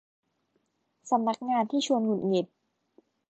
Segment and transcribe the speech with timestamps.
[1.09, 2.45] สำนักงานที่ชวนหงุดหงิด